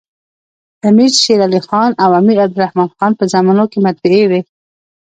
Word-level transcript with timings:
د 0.79 0.81
امیر 0.91 1.11
شېرعلي 1.21 1.59
خان 1.67 1.91
او 2.03 2.09
امیر 2.21 2.37
عبدالر 2.45 2.69
حمن 2.71 3.11
په 3.19 3.25
زمانو 3.33 3.65
کي 3.71 3.77
مطبعې 3.87 4.23
وې. 4.29 4.41